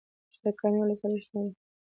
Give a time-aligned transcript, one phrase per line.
[0.41, 1.51] د کامې ولسوالۍ شنه ده